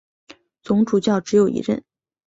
[0.63, 1.83] 总主教只有一任。